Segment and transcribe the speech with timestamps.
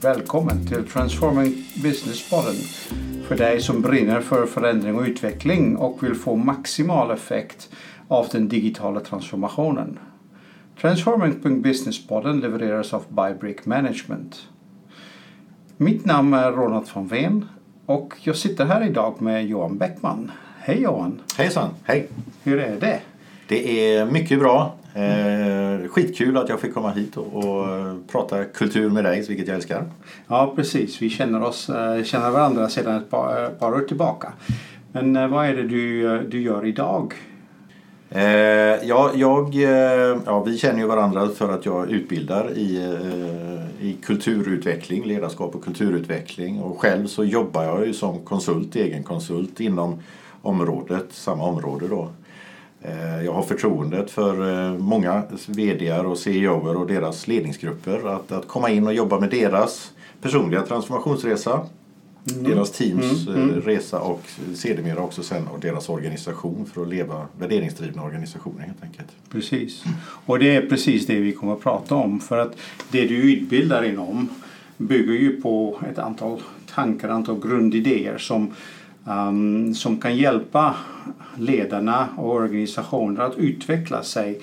[0.00, 2.54] välkommen till Transforming Business-podden
[3.28, 7.68] för dig som brinner för förändring och utveckling och vill få maximal effekt
[8.08, 9.98] av den digitala transformationen.
[10.80, 14.48] Transforming Business-podden levereras av Bybrick Management.
[15.76, 17.48] Mitt namn är Ronald von Ven
[17.86, 20.30] och jag sitter här idag med Johan Bäckman.
[20.58, 21.20] Hej Johan!
[21.36, 22.08] Hejsan, hej!
[22.42, 23.00] Hur är det?
[23.48, 24.77] Det är mycket bra.
[24.94, 27.66] Eh, skitkul att jag fick komma hit och, och
[28.12, 29.84] prata kultur med dig, vilket jag älskar.
[30.26, 31.02] Ja, precis.
[31.02, 34.32] Vi känner, oss, eh, känner varandra sedan ett par, ett par år tillbaka.
[34.92, 37.14] Men eh, vad är det du, eh, du gör idag?
[38.10, 38.22] Eh,
[38.88, 43.96] ja, jag, eh, ja, vi känner ju varandra för att jag utbildar i, eh, i
[44.02, 46.60] kulturutveckling, ledarskap och kulturutveckling.
[46.60, 49.98] Och själv så jobbar jag ju som konsult, egen konsult inom
[50.42, 52.08] området, samma område då.
[52.82, 58.48] Eh, jag har förtroendet för eh, många VD och CEOer och deras ledningsgrupper att, att
[58.48, 61.60] komma in och jobba med deras personliga transformationsresa.
[62.30, 62.44] Mm.
[62.44, 63.42] Deras teams mm.
[63.42, 63.60] Mm.
[63.60, 64.22] resa och
[64.54, 69.08] sedermera också sen och deras organisation för att leva värderingsdrivna organisationer helt enkelt.
[69.30, 69.84] Precis.
[70.26, 72.56] Och det är precis det vi kommer att prata om för att
[72.90, 74.28] det du utbildar inom
[74.76, 76.42] bygger ju på ett antal
[76.74, 78.54] tankar, antal grundidéer som
[79.08, 80.74] um, som kan hjälpa
[81.36, 84.40] ledarna och organisationer att utveckla sig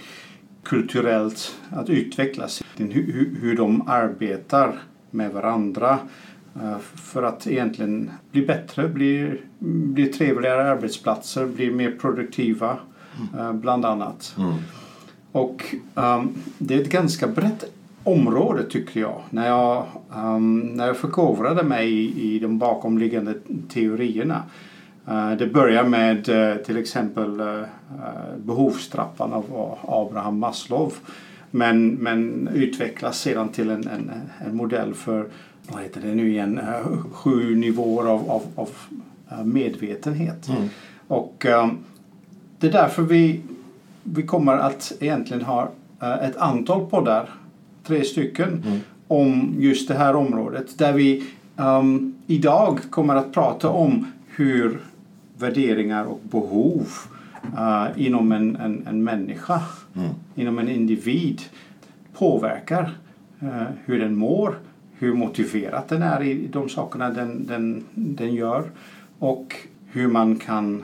[0.64, 4.80] kulturellt, att utveckla sig, hur, hur de arbetar
[5.12, 6.00] med varandra
[6.56, 12.78] uh, för att egentligen bli bättre, bli, bli trevligare arbetsplatser, bli mer produktiva
[13.36, 14.36] uh, bland annat.
[14.38, 14.54] Mm.
[15.32, 17.64] Och um, det är ett ganska brett
[18.06, 19.22] område tycker jag.
[19.30, 23.34] När jag, um, när jag förkovrade mig i, i de bakomliggande
[23.70, 24.44] teorierna.
[25.10, 27.64] Uh, det börjar med uh, till exempel uh,
[28.38, 30.94] behovstrappan av Abraham Maslow.
[31.52, 34.12] Men, men utvecklas sedan till en, en,
[34.46, 35.28] en modell för
[35.68, 36.60] vad heter det nu igen,
[37.12, 38.70] sju nivåer av, av, av
[39.48, 40.48] medvetenhet.
[40.48, 40.70] Mm.
[41.08, 41.78] Och um,
[42.60, 43.42] det är därför vi,
[44.04, 45.70] vi kommer att egentligen ha
[46.22, 47.30] ett antal poddar
[47.88, 48.80] tre stycken mm.
[49.08, 51.24] om just det här området där vi
[51.56, 54.80] um, idag kommer att prata om hur
[55.38, 56.88] värderingar och behov
[57.58, 59.62] uh, inom en, en, en människa,
[59.96, 60.10] mm.
[60.36, 61.42] inom en individ
[62.14, 62.94] påverkar
[63.44, 64.60] uh, hur den mår,
[64.98, 68.64] hur motiverat den är i de sakerna den, den, den gör
[69.20, 69.56] och
[69.92, 70.84] hur man kan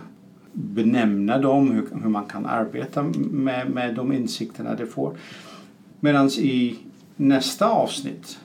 [0.53, 5.15] benämna dem, hur, hur man kan arbeta med, med de insikterna det får.
[5.99, 6.77] Medan i
[7.15, 8.39] nästa avsnitt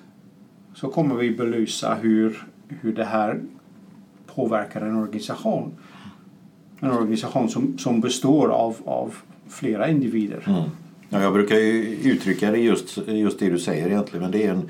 [0.75, 3.41] så kommer vi belysa hur, hur det här
[4.27, 5.73] påverkar en organisation.
[6.81, 9.15] En organisation som, som består av, av
[9.49, 10.45] flera individer.
[10.47, 10.71] Mm.
[11.09, 14.23] Ja, jag brukar ju uttrycka det just, just det du säger egentligen.
[14.23, 14.69] Men det är en,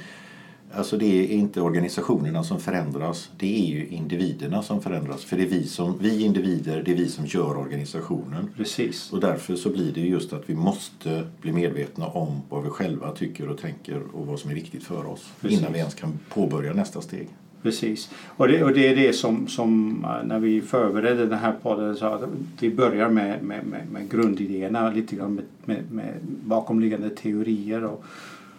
[0.77, 5.25] Alltså det är inte organisationerna som förändras, det är ju individerna som förändras.
[5.25, 8.51] För det är vi, som, vi individer, det är vi som gör organisationen.
[8.57, 9.13] Precis.
[9.13, 13.13] Och därför så blir det just att vi måste bli medvetna om vad vi själva
[13.13, 15.33] tycker och tänker och vad som är viktigt för oss.
[15.41, 15.61] Precis.
[15.61, 17.29] Innan vi ens kan påbörja nästa steg.
[17.63, 18.11] Precis.
[18.37, 21.97] Och det, och det är det som, som eh, när vi förberedde den här podden
[21.97, 22.23] sa att
[22.61, 26.15] vi börjar med, med, med, med grundidéerna, lite grann med, med, med
[26.45, 28.05] bakomliggande teorier och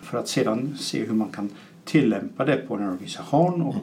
[0.01, 1.49] för att sedan se hur man kan
[1.87, 3.61] tillämpa det på en organisation.
[3.61, 3.75] Och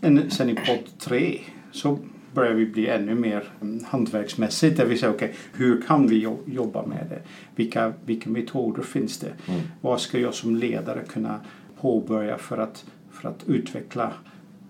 [0.00, 1.38] en, sen i podd tre
[1.72, 1.98] så
[2.34, 3.44] börjar vi bli ännu mer
[3.84, 4.76] hantverksmässigt.
[4.76, 7.22] Där vi säger okej, okay, hur kan vi jobba med det?
[7.56, 9.32] Vilka, vilka metoder finns det?
[9.46, 9.60] Mm.
[9.80, 11.40] Vad ska jag som ledare kunna
[11.80, 14.12] påbörja för att, för att utveckla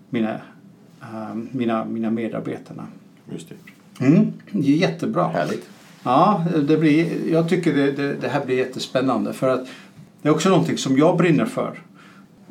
[0.09, 0.33] mina,
[1.01, 2.87] uh, mina, mina medarbetarna?
[3.31, 3.55] Just det.
[4.05, 5.27] Mm, jättebra.
[5.27, 5.69] Härligt.
[6.03, 9.67] Ja, det blir, jag tycker det, det, det här blir jättespännande för att
[10.21, 11.79] det är också någonting som jag brinner för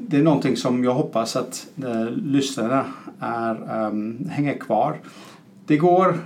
[0.08, 2.84] det är någonting som jag hoppas att eh, lyssnarna
[3.20, 5.00] är, um, hänger kvar.
[5.66, 6.18] Det går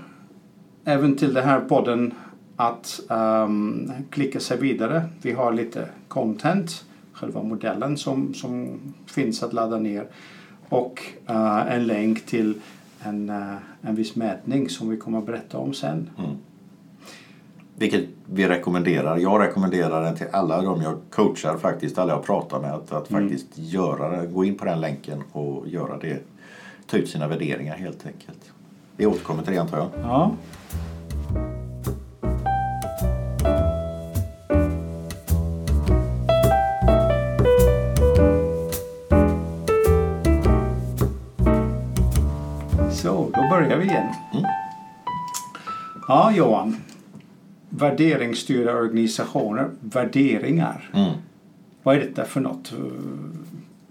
[0.84, 2.14] även till den här podden
[2.56, 5.02] att um, klicka sig vidare.
[5.22, 10.06] Vi har lite content, själva modellen som, som finns att ladda ner
[10.68, 12.54] och uh, en länk till
[13.00, 16.10] en, uh, en viss mätning som vi kommer att berätta om sen.
[16.18, 16.30] Mm.
[17.76, 19.16] Vilket vi rekommenderar.
[19.16, 23.10] Jag rekommenderar den till alla de jag coachar faktiskt, alla jag pratar med att, att
[23.10, 23.22] mm.
[23.22, 26.22] faktiskt göra gå in på den länken och göra det.
[26.86, 28.52] Ta ut sina värderingar helt enkelt.
[28.96, 29.88] Vi återkommer till det antar jag.
[30.02, 30.32] Ja.
[42.92, 44.06] Så, då börjar vi igen.
[44.32, 44.44] Mm.
[46.08, 46.80] Ja, Johan
[47.78, 50.90] värderingsstyrda organisationer, värderingar.
[50.94, 51.12] Mm.
[51.82, 52.72] Vad är detta för något?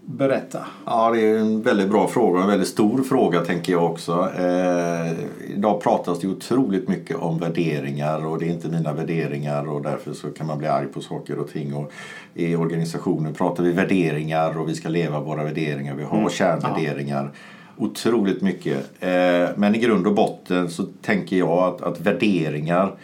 [0.05, 0.65] berätta?
[0.85, 4.29] Ja, det är en väldigt bra fråga en väldigt stor fråga tänker jag också.
[4.37, 5.11] Eh,
[5.55, 10.13] idag pratas det otroligt mycket om värderingar och det är inte mina värderingar och därför
[10.13, 11.73] så kan man bli arg på saker och ting.
[11.73, 11.91] Och
[12.33, 15.95] I organisationen pratar vi värderingar och vi ska leva våra värderingar.
[15.95, 16.29] Vi har mm.
[16.29, 17.23] kärnvärderingar.
[17.23, 17.85] Ja.
[17.85, 18.77] Otroligt mycket.
[18.99, 22.95] Eh, men i grund och botten så tänker jag att, att värderingar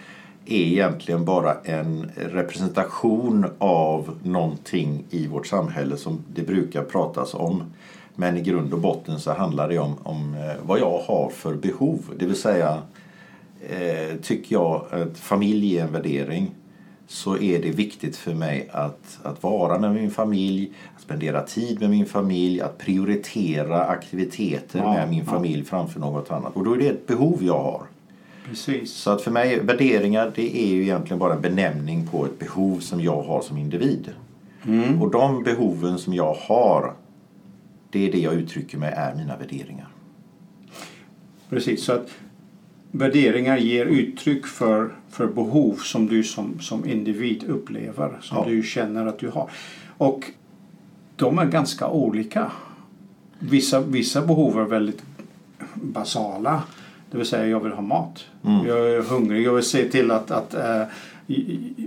[0.52, 7.64] är egentligen bara en representation av någonting i vårt samhälle som det brukar pratas om.
[8.16, 11.54] Men i grund och botten så handlar det om, om eh, vad jag har för
[11.56, 12.00] behov.
[12.20, 12.82] Det vill säga,
[13.70, 16.52] eh, tycker jag att familj är en värdering
[17.08, 21.80] så är det viktigt för mig att, att vara med min familj, att spendera tid
[21.80, 25.66] med min familj, att prioritera aktiviteter ja, med min familj ja.
[25.66, 26.56] framför något annat.
[26.56, 27.82] Och då är det ett behov jag har.
[28.50, 28.92] Precis.
[28.92, 32.80] Så att för mig, värderingar det är ju egentligen bara en benämning på ett behov
[32.80, 34.14] som jag har som individ.
[34.66, 35.02] Mm.
[35.02, 36.94] Och de behoven som jag har,
[37.90, 39.88] det är det jag uttrycker med är mina värderingar.
[41.50, 42.10] Precis, så att
[42.92, 48.46] värderingar ger uttryck för, för behov som du som, som individ upplever, som ja.
[48.48, 49.50] du känner att du har.
[49.98, 50.26] Och
[51.16, 52.52] de är ganska olika.
[53.40, 55.04] Vissa, vissa behov är väldigt
[55.74, 56.64] basala
[57.12, 58.26] det vill säga jag vill ha mat.
[58.46, 58.68] Mm.
[58.68, 59.46] Jag är hungrig.
[59.46, 60.84] Jag vill se till att, att äh,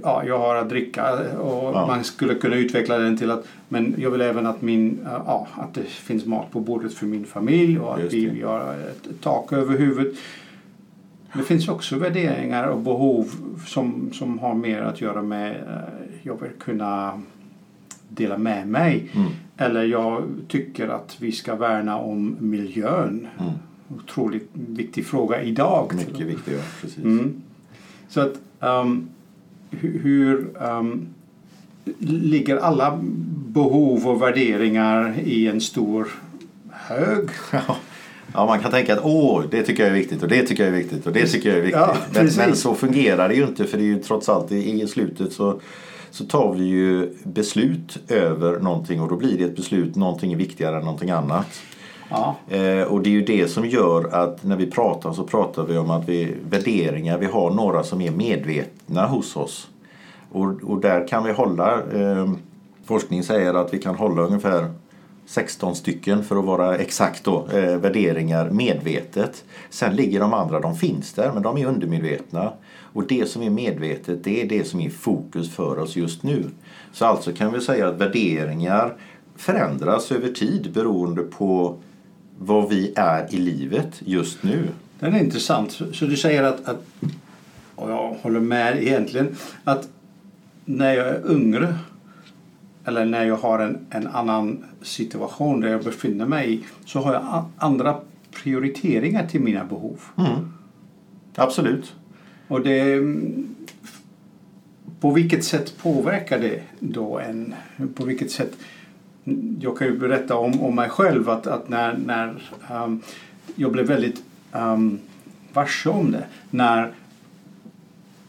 [0.02, 1.86] ja, jag har att dricka och ja.
[1.86, 5.48] man skulle kunna utveckla den till att men jag vill även att, min, äh, ja,
[5.54, 9.52] att det finns mat på bordet för min familj och att vi har ett tak
[9.52, 10.14] över huvudet.
[11.32, 13.30] Det finns också värderingar och behov
[13.66, 17.22] som, som har mer att göra med äh, jag vill kunna
[18.08, 19.10] dela med mig.
[19.12, 19.28] Mm.
[19.56, 23.28] Eller jag tycker att vi ska värna om miljön.
[23.38, 23.52] Mm
[23.97, 25.93] otroligt viktig fråga idag.
[25.94, 26.62] Mycket viktig, ja.
[26.81, 27.05] Precis.
[27.05, 27.43] Mm.
[28.09, 29.09] Så att um,
[29.71, 31.06] hur um,
[32.09, 32.99] ligger alla
[33.47, 36.09] behov och värderingar i en stor
[36.71, 37.29] hög?
[38.35, 40.73] Ja, man kan tänka att åh, det tycker jag är viktigt och det tycker jag
[40.75, 41.81] är viktigt och det tycker jag är viktigt.
[41.81, 44.87] Ja, men, men, så fungerar det ju inte för det är ju trots allt i
[44.87, 45.61] slutet så,
[46.11, 50.37] så tar vi ju beslut över någonting och då blir det ett beslut, någonting är
[50.37, 51.62] viktigare än någonting annat.
[52.12, 52.37] Ja.
[52.56, 55.79] Eh, och det är ju det som gör att när vi pratar så pratar vi
[55.79, 59.69] om att vi värderingar, vi har några som är medvetna hos oss.
[60.32, 62.31] Och, och där kan vi hålla, eh,
[62.85, 64.70] forskning säger att vi kan hålla ungefär
[65.26, 69.44] 16 stycken för att vara exakt då, eh, värderingar medvetet.
[69.70, 72.53] Sen ligger de andra, de finns där men de är undermedvetna.
[72.93, 76.44] Och det som är medvetet det är det som är fokus för oss just nu.
[76.93, 78.97] Så alltså kan vi säga att värderingar
[79.37, 81.76] förändras över tid beroende på
[82.47, 84.69] vad vi är i livet just nu.
[84.99, 85.73] Den är intressant.
[85.93, 86.85] Så du säger att, att
[87.75, 89.89] och jag håller med egentligen, att
[90.65, 91.75] när jag är yngre
[92.85, 97.44] eller när jag har en, en annan situation där jag befinner mig så har jag
[97.56, 97.97] andra
[98.43, 100.00] prioriteringar till mina behov.
[100.19, 100.53] Mm.
[101.35, 101.94] Absolut.
[102.49, 103.00] Och det,
[105.00, 107.55] på vilket sätt påverkar det då en?
[107.94, 108.53] På vilket sätt
[109.60, 112.42] jag kan ju berätta om, om mig själv att, att när, när
[112.84, 113.00] um,
[113.56, 114.98] jag blev väldigt um,
[115.52, 116.93] varse om det när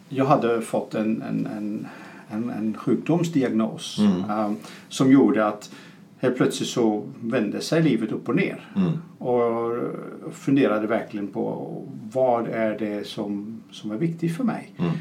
[0.10, 1.88] jag hade fått en, en, en,
[2.30, 4.40] en, en sjukdomsdiagnos mm.
[4.40, 4.58] um,
[4.90, 5.72] som gjorde att
[6.20, 8.70] helt plötsligt så vände sig livet upp och ner.
[8.76, 8.92] Mm.
[9.18, 9.84] Och
[10.32, 11.72] funderade verkligen på
[12.14, 14.74] vad är det som, som är viktigt för mig.
[14.78, 14.92] Mm.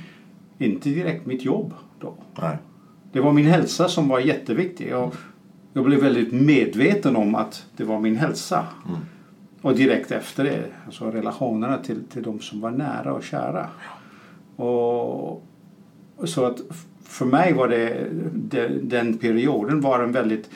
[0.58, 2.14] Inte direkt mitt jobb då.
[2.40, 2.56] Nej.
[3.12, 4.96] Det var min hälsa som var jätteviktig.
[4.96, 5.14] Och
[5.72, 8.66] jag blev väldigt medveten om att det var min hälsa.
[8.88, 9.00] Mm.
[9.62, 13.66] Och direkt efter det, alltså relationerna till, till de som var nära och kära.
[14.56, 14.64] Ja.
[14.64, 16.60] Och, så att
[17.04, 20.50] för mig var det, det, den perioden var en väldigt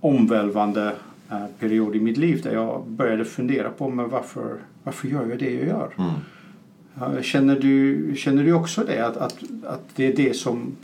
[0.00, 0.92] omvälvande
[1.30, 5.38] eh, period i mitt liv där jag började fundera på men varför, varför gör jag
[5.38, 5.90] det jag gör.
[5.98, 7.22] Mm.
[7.22, 9.06] Känner, du, känner du också det?
[9.06, 10.76] Att, att, att det är det som,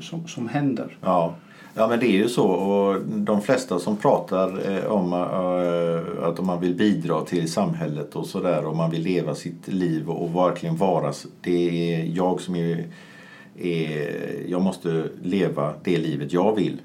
[0.00, 0.96] som, som händer?
[1.00, 1.34] Ja.
[1.74, 6.44] Ja men det är ju så och de flesta som pratar eh, om eh, att
[6.44, 10.76] man vill bidra till samhället och sådär och man vill leva sitt liv och verkligen
[10.76, 12.86] vara det är jag som är,
[13.58, 16.80] är jag måste leva det livet jag vill.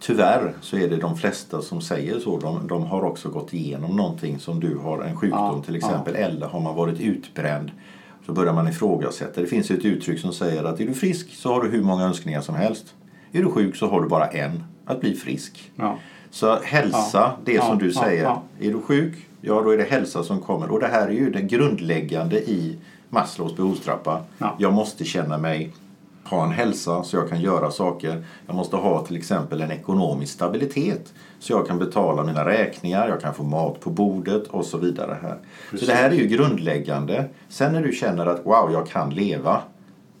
[0.00, 2.38] Tyvärr så är det de flesta som säger så.
[2.38, 6.14] De, de har också gått igenom någonting som du har, en sjukdom ja, till exempel.
[6.14, 6.20] Ja.
[6.20, 7.70] Eller har man varit utbränd
[8.26, 9.40] så börjar man ifrågasätta.
[9.40, 12.04] Det finns ett uttryck som säger att är du frisk så har du hur många
[12.04, 12.94] önskningar som helst.
[13.32, 15.70] Är du sjuk så har du bara en, att bli frisk.
[15.76, 15.98] Ja.
[16.30, 17.36] Så hälsa, ja.
[17.44, 18.24] det som du säger.
[18.60, 20.70] Är du sjuk, ja då är det hälsa som kommer.
[20.70, 22.78] Och det här är ju det grundläggande i
[23.10, 24.20] Maslows behovstrappa.
[24.58, 25.72] Jag måste känna mig
[26.24, 28.24] ha en hälsa så jag kan göra saker.
[28.46, 33.20] Jag måste ha till exempel en ekonomisk stabilitet så jag kan betala mina räkningar, jag
[33.20, 35.18] kan få mat på bordet och så vidare.
[35.22, 35.38] här.
[35.78, 37.24] Så det här är ju grundläggande.
[37.48, 39.60] Sen när du känner att wow, jag kan leva,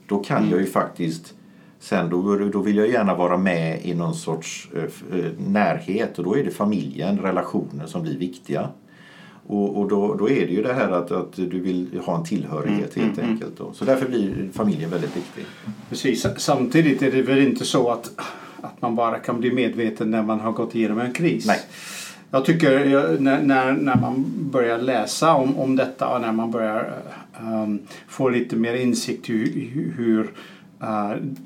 [0.06, 0.50] då kan Mm.
[0.50, 1.34] jag ju faktiskt
[1.80, 6.24] Sen då, då vill jag gärna vara med i någon sorts eh, eh, närhet och
[6.24, 8.68] då är det familjen, relationer som blir viktiga.
[9.46, 12.24] Och, och då, då är det ju det här att, att du vill ha en
[12.24, 13.58] tillhörighet Mm, helt enkelt.
[13.58, 13.72] Då.
[13.72, 15.44] Så därför blir familjen väldigt viktig.
[15.88, 16.26] Precis.
[16.36, 18.10] Samtidigt är det väl inte så att,
[18.60, 21.46] att man bara kan bli medveten när man har gått igenom en kris.
[21.46, 21.58] Nej.
[22.30, 26.92] Jag tycker när, när, när man börjar läsa om, om detta och när man börjar
[27.42, 30.30] um, få lite mer insikt i hur, hur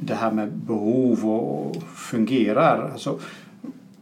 [0.01, 2.91] det här med behov och, fungerar.
[2.93, 3.19] Alltså,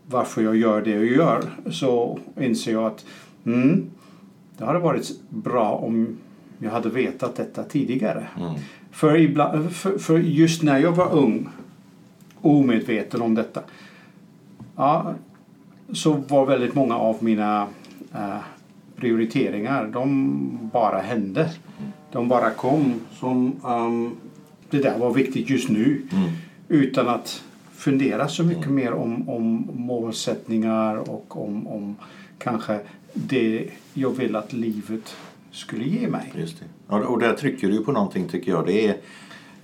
[0.07, 1.45] varför jag gör det jag gör.
[1.71, 3.05] Så inser jag att
[3.47, 3.91] mm,
[4.59, 6.17] det hade varit bra om
[6.59, 8.27] jag hade vetat detta tidigare.
[8.39, 8.55] Mm.
[8.91, 11.49] För, ibland, för, för just när jag var ung,
[12.41, 13.61] omedveten om detta,
[14.77, 15.15] ja,
[15.93, 17.67] så var väldigt många av mina
[18.15, 18.39] eh,
[18.97, 21.51] prioriteringar, de bara hände.
[22.13, 24.17] De bara kom som um,
[24.71, 26.03] det där var viktigt just nu.
[26.12, 26.31] Mm.
[26.69, 27.43] Utan att
[27.75, 31.97] fundera så mycket mer om, om målsättningar och om, om
[32.39, 32.81] kanske
[33.12, 35.17] det jag vill att livet
[35.50, 36.33] skulle ge mig.
[36.37, 36.57] Just
[36.89, 36.95] det.
[36.97, 38.67] Och där trycker du på någonting tycker jag.
[38.67, 38.97] Det är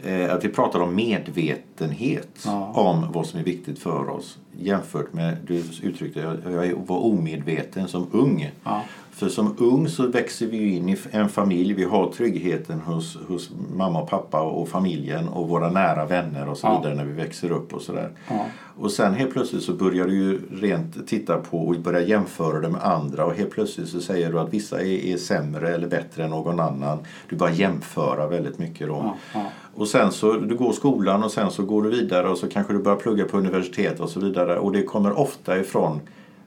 [0.05, 2.73] eh, att vi pratar om medvetenhet Ja.
[2.75, 7.89] om vad som är viktigt för oss jämfört med, du uttryckte jag, jag var omedveten
[7.89, 8.51] som ung.
[8.65, 8.85] Ja.
[9.17, 11.73] För som ung så växer vi in i en familj.
[11.73, 16.57] Vi har tryggheten hos, hos mamma och pappa och familjen och våra nära vänner och
[16.59, 16.79] så Ja.
[16.79, 18.11] vidare när vi växer upp och sådär.
[18.29, 18.47] Ja.
[18.79, 22.69] Och sen helt plötsligt så börjar du ju rent titta på och börja jämföra det
[22.69, 26.25] med andra och helt plötsligt så säger du att vissa är, är sämre eller bättre
[26.25, 26.99] än någon annan.
[27.29, 28.95] Du bara jämföra väldigt mycket då.
[28.95, 29.45] Ja, ja.
[29.75, 32.73] Och sen så du går skolan och sen så går du vidare och så kanske
[32.73, 34.59] du börjar plugga på universitet och så vidare.
[34.59, 36.01] Och det kommer ofta ifrån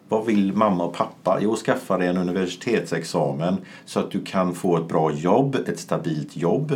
[0.10, 1.40] vad vill mamma och pappa?
[1.42, 6.38] Jo, skaffa dig en universitetsexamen så att du kan få ett bra jobb, ett stabilt
[6.38, 6.72] jobb.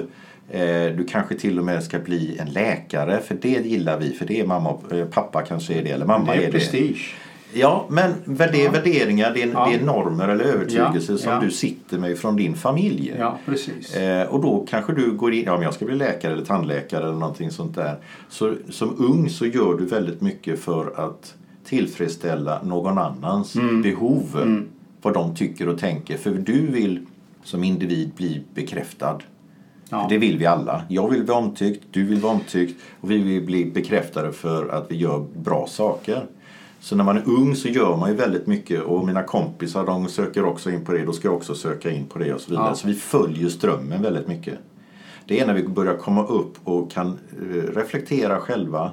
[0.50, 4.10] Eh, Du kanske till och med ska bli en läkare, för det gillar vi.
[4.13, 6.46] För det är mamma och eh, pappa kanske är det, eller mamma Det är är
[6.46, 6.52] det.
[6.52, 7.16] prestige.
[7.56, 9.68] Ja, men det är värderingar, det är, Ja.
[9.70, 11.40] det är normer eller övertygelser Ja, som ja.
[11.40, 13.13] du sitter med från din familj.
[13.20, 13.96] Ja, precis.
[13.96, 17.04] Eh, och då kanske du går in, ja men jag ska bli läkare eller tandläkare
[17.04, 17.96] eller någonting sånt där.
[18.30, 21.34] Så som ung så gör du väldigt mycket för att
[21.65, 23.82] tillfredsställa någon annans Mm.
[23.82, 24.48] behov.
[25.01, 26.17] Vad de tycker och tänker.
[26.17, 27.00] För du vill
[27.43, 29.20] som individ bli bekräftad.
[29.89, 30.05] Ja.
[30.10, 30.82] Det vill vi alla.
[30.89, 34.91] Jag vill bli omtyckt, du vill vara omtyckt och vi vill bli bekräftade för att
[34.91, 36.25] vi gör bra saker.
[36.79, 40.08] Så när man är ung så gör man ju väldigt mycket och mina kompisar de
[40.08, 42.50] söker också in på det, då ska jag också söka in på det och så
[42.50, 42.67] vidare.
[42.67, 42.75] Ja.
[42.75, 44.58] Så vi följer strömmen väldigt mycket.
[45.25, 48.91] Det är när vi börjar komma upp och kan eh, reflektera själva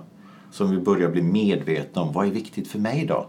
[0.50, 3.26] som vi börjar bli medvetna om vad är viktigt för mig då?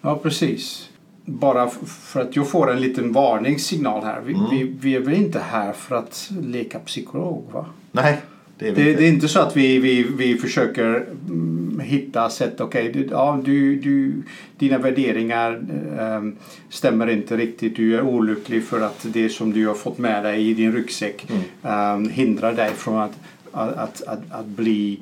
[0.00, 0.90] Ja, precis.
[1.24, 4.20] Bara för att jag får en liten varningssignal här.
[4.20, 4.50] Vi, Mm.
[4.50, 7.44] vi, vi är väl inte här för att leka psykolog?
[7.52, 7.66] va?
[7.92, 8.16] Nej,
[8.58, 9.02] det är Det, inte.
[9.02, 12.60] det är inte så att vi, vi, vi försöker mm, hitta sätt.
[12.60, 14.22] Okej, du, ja, du, du,
[14.58, 15.60] dina värderingar
[15.98, 16.36] ehm,
[16.68, 17.76] stämmer inte riktigt.
[17.76, 21.26] Du är olycklig för att det som du har fått med dig i din ryggsäck
[21.62, 23.18] ehm, hindrar dig från att,
[23.52, 25.00] att, att, att, att bli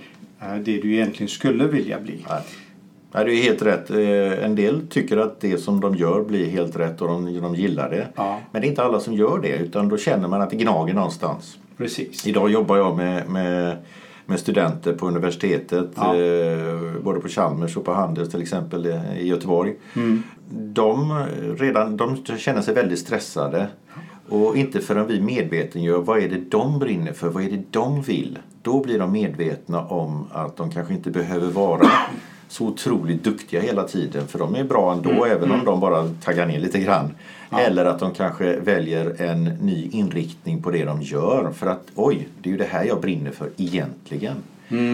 [0.65, 2.25] det du egentligen skulle vilja bli.
[2.29, 2.41] Nej.
[3.15, 3.91] Nej, det är helt rätt.
[3.91, 7.55] Eh, En del tycker att det som de gör blir helt rätt och de, de
[7.55, 8.09] gillar det.
[8.17, 8.41] Ja.
[8.53, 10.95] Men det är inte alla som gör det utan då känner man att det gnager
[10.95, 11.59] någonstans.
[11.77, 12.27] Precis.
[12.27, 13.77] Idag jobbar jag med, med,
[14.27, 15.91] med studenter på universitetet.
[15.95, 16.17] Ja.
[16.17, 19.75] Eh, både på Chalmers och på Handels till exempel eh, i Göteborg.
[19.97, 20.23] Mm.
[20.51, 21.25] De,
[21.59, 23.67] redan, de känner sig väldigt stressade.
[24.33, 28.03] Och inte förrän vi medvetengör vad är det de brinner för, vad är det de
[28.03, 28.39] vill.
[28.63, 31.91] Då blir de medvetna om att de kanske inte behöver vara
[32.49, 34.29] så otroligt duktiga hela tiden.
[34.29, 37.15] För de är bra ändå även om de bara taggar ner lite grann.
[37.51, 41.53] Eller att de kanske väljer en ny inriktning på det de gör.
[41.53, 44.37] För att oj, det är ju det här jag brinner för egentligen.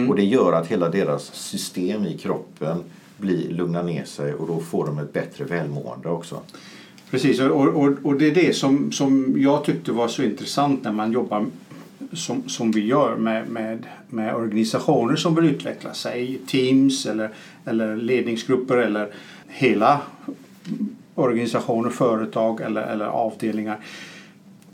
[0.09, 2.83] Och det gör att hela deras system i kroppen
[3.17, 6.41] blir lugna ner sig och då får de ett bättre välmående också.
[7.11, 10.91] Precis, och, och, och det är det som, som jag tyckte var så intressant när
[10.91, 11.45] man jobbar
[12.13, 17.29] som, som vi gör med, med, med organisationer som vill utveckla sig, teams eller,
[17.65, 19.09] eller ledningsgrupper eller
[19.47, 20.01] hela
[21.15, 23.77] organisationer, företag eller, eller avdelningar.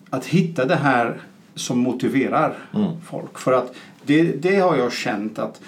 [0.10, 1.18] Att hitta det här
[1.56, 2.58] som motiverar
[3.06, 3.39] folk.
[3.39, 3.75] För att
[4.06, 5.62] det, det har jag känt att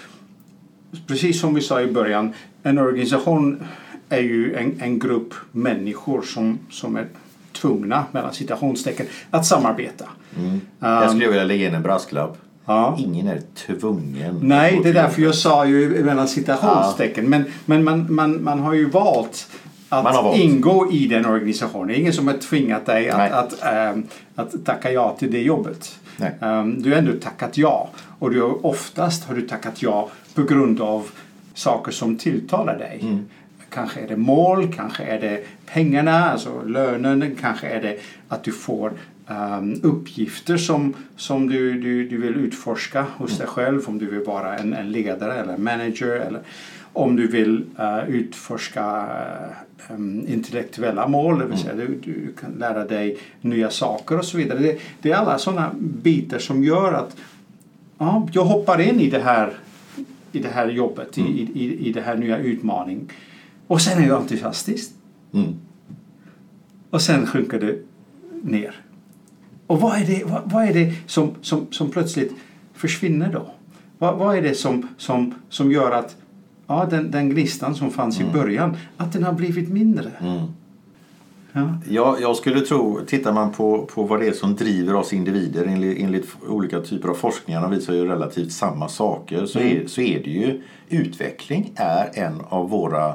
[1.06, 2.32] precis som vi sa i början,
[2.62, 3.62] en organisation
[4.08, 7.06] är ju en, en grupp människor som, som är
[7.52, 10.04] tvungna, mellan citationstecken, att samarbeta.
[10.80, 12.36] Jag skulle vilja lägga in en brasklapp.
[12.64, 12.96] Ja.
[12.98, 14.38] Ingen är tvungen.
[14.42, 17.28] Nej, det är därför jag sa ju mellan citationstecken.
[17.28, 19.48] Men, men man, man, man har ju valt
[19.88, 20.38] att valt.
[20.38, 21.88] ingå i den organisationen.
[21.88, 25.42] Det är ingen som har tvingat dig att, att, ehm, att tacka ja till det
[25.42, 25.98] jobbet.
[26.40, 27.88] Ehm, du har ändå tackat ja.
[28.18, 31.06] Och du har, oftast har du tackat ja på grund av
[31.54, 32.98] saker som tilltalar dig.
[33.02, 33.24] Mm.
[33.70, 37.98] Kanske är det mål, kanske är det pengarna, alltså lönen, kanske är det
[38.28, 38.92] att du får
[39.26, 43.82] ehm, uppgifter som, som du, du, du vill utforska hos dig själv.
[43.86, 46.08] Om du vill vara en, en ledare eller manager.
[46.08, 46.40] Eller
[46.92, 49.06] om du vill eh, utforska
[49.90, 51.38] em, intellektuella mål.
[51.38, 54.58] Det vill säga du, du kan lära dig nya saker och så vidare.
[54.58, 57.16] Det, det är alla sådana bitar som gör att
[57.98, 59.52] ja, jag hoppar in i det här,
[60.32, 63.08] i det här jobbet, i, i, i det här nya utmaningen.
[63.68, 64.90] Och sen är jag entusiastisk.
[65.32, 65.54] Mm.
[66.90, 67.78] Och sen sjunker det
[68.42, 68.74] ner.
[69.66, 72.32] Och vad är det, vad, vad är det som, som, som plötsligt
[72.74, 73.46] försvinner då?
[73.98, 76.16] Vad, vad är det som, som, som gör att
[76.66, 80.10] ja, den, den gnistan som fanns i början, att den har blivit mindre?
[80.20, 80.46] Mm.
[81.52, 81.78] Ja.
[81.88, 85.64] Ja, jag skulle tro, tittar man på, på vad det är som driver oss individer
[85.64, 90.22] enligt, enligt olika typer av forskningar visar ju relativt samma saker så, är, så är
[90.24, 93.14] det ju utveckling är en av våra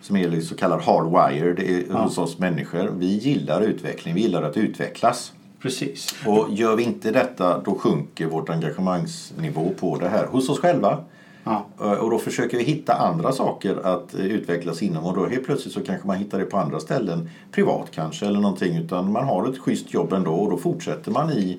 [0.00, 2.90] som är så kallad hardwired är hos oss människor.
[2.98, 5.32] Vi gillar utveckling, vi gillar att utvecklas.
[5.62, 6.14] Precis.
[6.26, 10.98] Och gör vi inte detta då sjunker vårt engagemangsnivå på det här hos oss själva.
[11.44, 11.66] Ja.
[11.80, 15.44] Eh, Och då försöker vi hitta andra saker att eh, utvecklas inom och då helt
[15.46, 17.30] plötsligt så kanske man hittar det på andra ställen.
[17.52, 21.30] Privat kanske eller någonting utan man har ett schysst jobb ändå och då fortsätter man
[21.30, 21.58] i,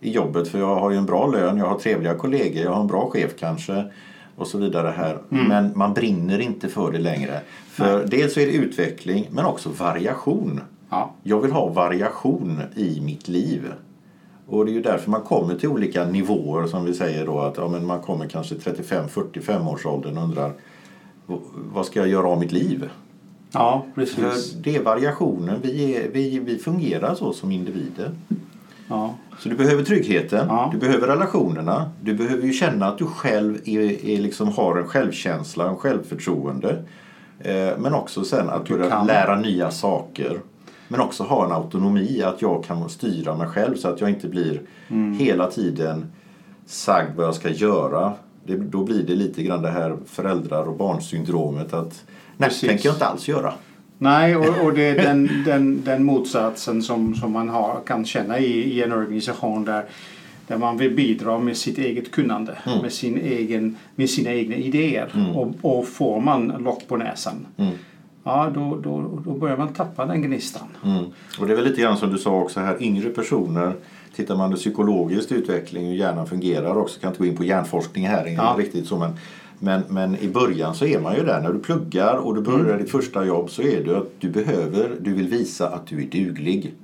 [0.00, 2.80] i jobbet för jag har ju en bra lön, jag har trevliga kollegor, jag har
[2.80, 3.84] en bra chef kanske
[4.40, 5.18] och så vidare här.
[5.28, 7.40] Men man brinner inte för det längre.
[7.70, 10.60] För dels så är det utveckling men också variation.
[10.90, 11.14] Ja.
[11.22, 13.72] Jag vill ha variation i mitt liv.
[14.46, 17.56] Och det är ju därför man kommer till olika nivåer som vi säger då att
[17.56, 20.52] ja, men man kommer kanske 35-45 års åldern och undrar
[21.26, 21.36] "V-
[21.72, 22.90] vad ska jag göra av mitt liv?
[23.52, 24.52] ja, För precis.
[24.52, 28.10] det är variationen, vi, är, vi, vi fungerar så som individer.
[28.90, 29.14] Ja.
[29.38, 30.68] Så du behöver tryggheten, Ja.
[30.72, 34.86] du behöver relationerna, du behöver ju känna att du själv är, är liksom har en
[34.88, 36.82] självkänsla, en självförtroende.
[37.40, 39.06] Eh, men också sen att Du kan.
[39.06, 40.40] lära nya saker.
[40.88, 44.28] Men också ha en autonomi, att jag kan styra mig själv så att jag inte
[44.28, 45.12] blir Mm.
[45.18, 46.12] hela tiden
[46.66, 48.12] sagd vad jag ska göra.
[48.46, 52.04] Det, då blir det lite grann det här föräldrar och barnsyndromet att
[52.36, 52.68] nej, Precis.
[52.68, 53.52] tänker jag inte alls göra.
[54.02, 58.38] Nej, och, och det är den, den, den motsatsen som, som man har, kan känna
[58.38, 59.84] i, i en organisation där,
[60.46, 62.78] där man vill bidra med sitt eget kunnande, Mm.
[62.82, 65.32] med, sin egen, med sina egna idéer.
[65.34, 67.72] Och, och får man lock på näsan, Mm.
[68.24, 70.68] ja, då, då, då börjar man tappa den gnistan.
[70.84, 71.04] Mm.
[71.40, 73.72] Och det är väl lite grann som du sa också här, yngre personer
[74.16, 78.06] Tittar man på psykologisk utveckling hur hjärnan fungerar också, kan inte gå in på hjärnforskning
[78.08, 78.54] här Ja.
[78.58, 79.10] riktigt så men,
[79.62, 82.78] men, men i början så är man ju där när du pluggar och du börjar
[82.78, 86.06] ditt första jobb så är det att du behöver, du vill visa att du är
[86.06, 86.74] duglig.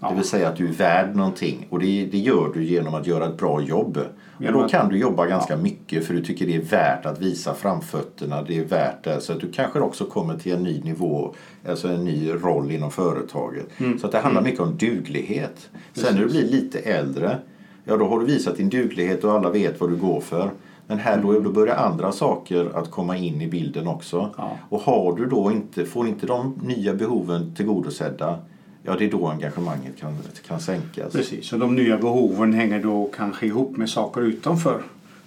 [0.00, 0.08] Ja.
[0.08, 3.06] Det vill säga att du är värd någonting och det, det gör du genom att
[3.06, 3.98] göra ett bra jobb.
[4.36, 7.54] Och då kan du jobba ganska mycket för du tycker det är värt att visa
[7.54, 8.42] framfötterna.
[8.42, 9.20] Det är värt det.
[9.20, 11.34] Så att du kanske också kommer till en ny nivå,
[11.68, 13.66] alltså en ny roll inom företaget.
[14.00, 15.70] Så att det handlar mycket om duglighet.
[15.92, 17.38] Sen när du blir lite äldre,
[17.84, 20.50] ja då har du visat din duglighet och alla vet vad du går för.
[20.90, 24.30] Men här då, då börjar andra saker att komma in i bilden också.
[24.38, 24.50] Ja.
[24.68, 28.38] Och har du då inte, får inte de nya behoven tillgodosedda,
[28.82, 30.16] ja det är då engagemanget kan,
[30.48, 31.12] kan sänkas.
[31.12, 34.82] Precis, och de nya behoven hänger då kanske ihop med saker utanför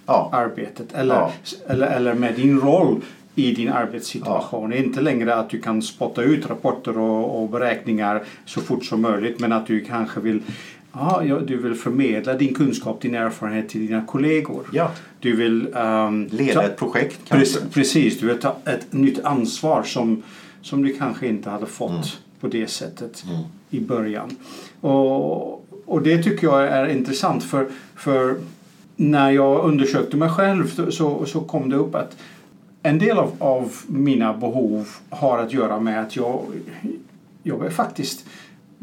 [0.06, 0.30] Ja.
[0.32, 1.30] arbetet eller, Ja.
[1.66, 3.00] eller, eller med din roll
[3.34, 4.72] i din arbetssituation.
[4.72, 9.02] Är inte längre att du kan spotta ut rapporter och, och beräkningar så fort som
[9.02, 10.42] möjligt men att du kanske vill
[10.94, 14.62] Ja, ja, du vill förmedla din kunskap, din erfarenhet till dina kollegor.
[14.72, 14.90] Ja.
[15.22, 17.58] Du vill ehm, Leda ta- ett projekt kanske.
[17.72, 20.22] Precis, du vill ta ett nytt ansvar som,
[20.62, 22.02] som du kanske inte hade fått Mm.
[22.40, 23.24] på det sättet
[23.70, 24.36] i början.
[24.80, 25.52] Och,
[25.86, 28.36] och det tycker jag är intressant för, för
[28.96, 32.16] när jag undersökte mig själv så, så kom det upp att
[32.82, 36.42] en del av, av mina behov har att göra med att jag,
[37.42, 38.24] jag vill faktiskt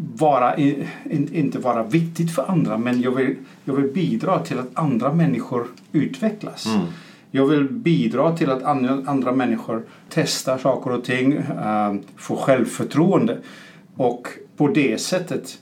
[0.02, 0.88] vara, in,
[1.32, 3.36] inte vara viktigt för andra men jag vill,
[3.66, 6.68] jag vill bidra till att andra människor utvecklas.
[7.32, 13.38] Jag vill bidra till att andra, människor testar saker och ting, äh, får självförtroende
[13.96, 15.60] och på det sättet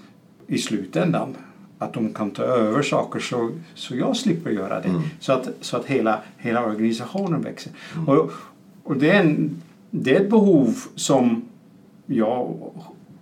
[0.47, 1.35] i slutändan
[1.77, 5.01] att de kan ta över saker så, så jag slipper göra det.
[5.19, 7.71] Så att, så att hela, hela organisationen växer.
[8.07, 8.31] Och,
[8.83, 11.41] och det, är en, det är ett behov som
[12.05, 12.57] jag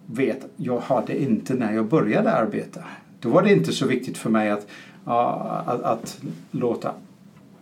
[0.05, 2.79] vet jag hade inte när jag började arbeta.
[3.19, 4.67] Då var det inte så viktigt för mig att
[5.05, 6.19] att, att
[6.51, 6.91] låta,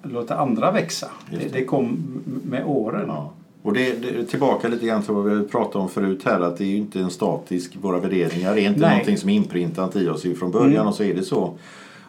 [0.03, 1.07] låta andra växa.
[1.31, 1.49] Det, det.
[1.53, 1.97] det kom
[2.43, 3.05] med åren.
[3.07, 3.31] Ja.
[3.61, 6.63] Och det, det, tillbaka lite grann till vad vi pratade om förut här att det
[6.63, 8.89] är ju inte en statisk, våra värderingar är inte Nej.
[8.89, 10.87] någonting som är inprintat i oss från början Mm.
[10.87, 11.53] och så är det så.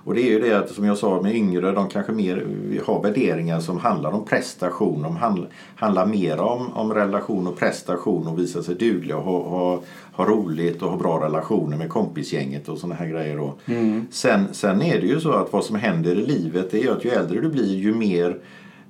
[0.04, 2.46] Och det är ju det att som jag sa med yngre, de kanske mer
[2.86, 5.02] har värderingar som handlar om prestation.
[5.02, 5.42] De handl,
[5.76, 9.80] handlar mer om, om relation och prestation och visa sig dugliga och ha, ha,
[10.12, 13.36] ha roligt och ha bra relationer med kompisgänget och sådana här grejer.
[13.36, 13.54] Då.
[13.66, 14.06] Mm.
[14.10, 17.04] Sen, sen är det ju så att vad som händer i livet det är att
[17.04, 18.38] ju äldre du blir ju mer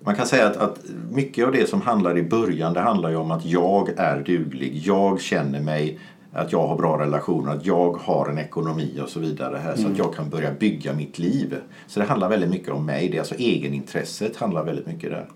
[0.05, 3.16] man kan säga att, att mycket av det som handlar i början det handlar ju
[3.16, 4.83] om att jag är duglig.
[4.85, 5.98] Jag känner mig
[6.35, 9.87] att jag har bra relationer, att jag har en ekonomi och så vidare här så
[9.88, 11.57] att jag kan börja bygga mitt liv.
[11.87, 13.09] Så det handlar väldigt mycket om mig.
[13.09, 15.27] Det är alltså egenintresset handlar väldigt mycket där.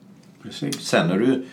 [0.42, 0.80] Precis.
[0.80, 1.46] Sen när du,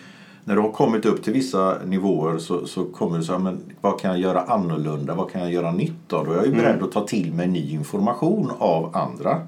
[0.43, 3.99] när du har kommit upp till vissa nivåer så, så kommer du här, men vad
[3.99, 5.15] kan jag göra annorlunda?
[5.15, 6.23] Vad kan jag göra nytt då?
[6.23, 9.41] Då är jag ju beredd att ta till mig ny information av andra.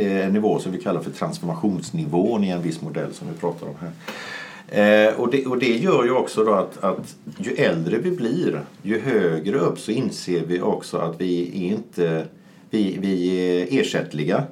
[0.00, 3.66] Eh, en nivå som vi kallar för transformationsnivån i en viss modell som vi pratar
[3.66, 3.90] om här.
[4.74, 8.60] Eh, och, det, och det gör ju också då att, att ju äldre vi blir,
[8.82, 12.26] ju högre upp så inser vi också att vi är inte
[12.70, 14.44] vi, vi är ersättliga.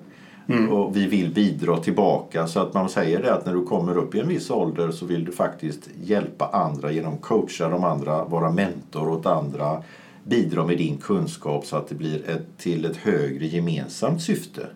[0.70, 2.46] Och vi vill bidra tillbaka.
[2.46, 5.06] Så att man säger det att när du kommer upp i en viss ålder så
[5.06, 9.82] vill du faktiskt hjälpa andra genom coacha de andra, vara mentor åt andra,
[10.24, 14.66] bidra med din kunskap så att det blir ett, till ett högre gemensamt syfte.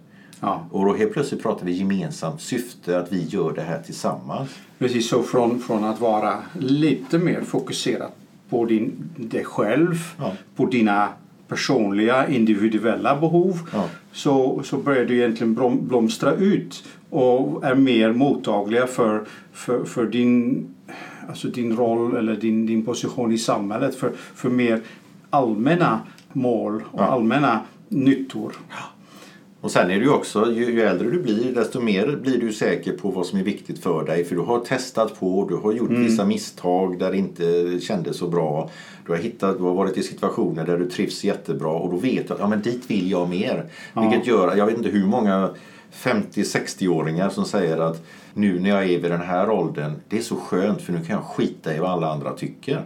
[0.41, 0.67] Ja.
[0.71, 4.51] Och då helt plötsligt pratar vi gemensamt syfte, att vi gör det här tillsammans.
[4.79, 8.11] Precis så från, från att vara lite mer fokuserad
[8.49, 10.33] på din, dig själv, Ja.
[10.57, 11.09] på dina
[11.49, 13.85] personliga individuella behov Ja.
[14.13, 20.07] så, så börjar du egentligen blom, blomstra ut och är mer mottagliga för, för, för
[20.07, 20.67] din,
[21.29, 24.81] alltså din roll eller din, din position i samhället för, för mer
[25.31, 26.01] allmänna
[26.33, 27.05] mål och Ja.
[27.05, 28.53] allmänna nyttor.
[29.67, 32.53] Och sen är det ju också, ju, ju äldre du blir desto mer blir du
[32.53, 34.25] säker på vad som är viktigt för dig.
[34.25, 38.29] För du har testat på, du har gjort vissa misstag där det inte kändes så
[38.29, 38.71] bra.
[39.07, 42.29] Du har, hittat, du har varit i situationer där du trivs jättebra och då vet
[42.29, 43.65] du att ja, men dit vill jag mer.
[43.95, 45.51] Vilket gör, jag vet inte hur många
[45.93, 48.03] 50-60-åringar som säger att
[48.35, 51.17] nu när jag är vid den här åldern, det är så skönt för nu kan
[51.17, 52.83] jag skita i vad alla andra tycker.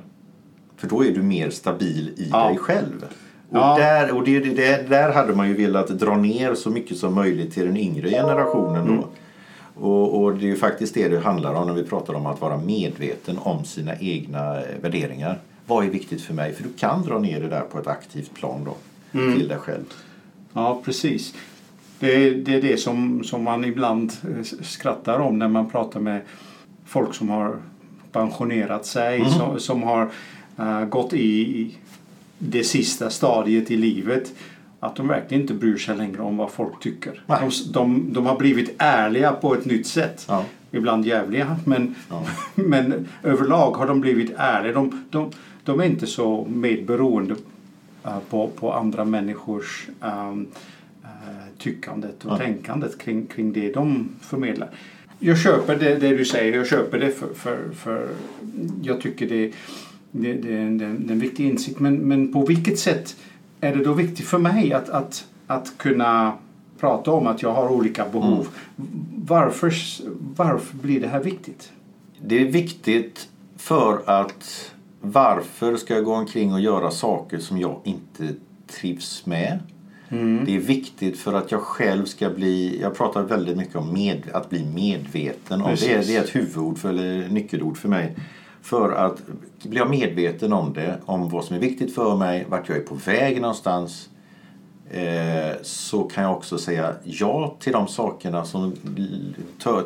[0.77, 2.49] För då är du mer stabil i Ja.
[2.49, 3.05] dig själv.
[3.51, 3.77] Och, Ja.
[3.79, 7.55] där, och det, det, där hade man ju velat dra ner så mycket som möjligt
[7.55, 8.87] till den yngre generationen.
[8.87, 9.09] Då.
[9.89, 12.41] Och, och det är ju faktiskt det det handlar om när vi pratar om att
[12.41, 15.39] vara medveten om sina egna eh, värderingar.
[15.67, 16.53] Vad är viktigt för mig?
[16.53, 18.75] För du kan dra ner det där på ett aktivt plan då,
[19.35, 19.85] till dig själv.
[20.53, 21.35] Ja, precis.
[21.99, 26.01] Det är det, är det som, som man ibland eh, skrattar om när man pratar
[26.01, 26.21] med
[26.87, 27.57] folk som har
[28.13, 30.11] pensionerat sig, som, som har
[30.59, 31.75] eh, gått i
[32.43, 34.33] det sista stadiet i livet.
[34.81, 37.23] Att de verkligen inte bryr sig längre om vad folk tycker.
[37.27, 40.25] De, de, de har blivit ärliga på ett nytt sätt.
[40.29, 40.45] Ja.
[40.71, 42.27] Ibland jävliga, men, Ja.
[42.55, 44.73] men överlag har de blivit ärliga.
[44.73, 45.31] De, de,
[45.65, 47.35] de är inte så medberoende
[48.05, 50.47] eh, på, på andra människors um,
[51.59, 52.37] tyckandet och Ja.
[52.39, 54.69] tänkandet kring, kring det de förmedlar.
[55.19, 58.09] Jag köper det, det du säger, jag köper det för, för, för
[58.83, 59.53] jag tycker det,
[60.11, 61.81] det, det, är en, det är en viktig insikt.
[61.81, 63.17] Men, men på vilket sätt
[63.61, 66.33] är det då viktigt för mig att, att, att kunna
[66.79, 68.49] prata om att jag har olika behov?
[69.17, 69.75] Varför,
[70.37, 71.73] varför blir det här viktigt?
[72.21, 77.81] Det är viktigt för att varför ska jag gå omkring och göra saker som jag
[77.85, 78.35] inte
[78.67, 79.59] trivs med?
[80.47, 84.23] Det är viktigt för att jag själv ska bli, jag pratar väldigt mycket om med,
[84.33, 85.63] att bli medveten.
[85.63, 85.71] Om.
[85.81, 88.17] Det, det är ett huvudord för, eller nyckelord för mig.
[88.63, 89.23] För att
[89.69, 92.83] blir jag medveten om det, om vad som är viktigt för mig, vart jag är
[92.83, 94.09] på väg någonstans.
[94.91, 98.73] Eh, så kan jag också säga ja till de sakerna som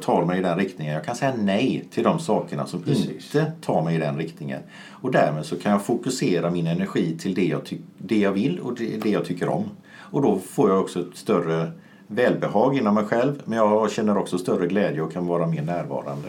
[0.02, 0.94] tar mig i den riktningen.
[0.94, 3.34] Jag kan säga nej till de sakerna som Precis.
[3.34, 4.62] inte tar mig i den riktningen.
[4.90, 7.60] Och därmed så kan jag fokusera min energi till det jag,
[7.98, 9.64] det jag vill och det, det jag tycker om.
[9.96, 11.72] Och då får jag också ett större
[12.06, 16.28] välbehag inom mig själv men jag känner också större glädje och kan vara mer närvarande.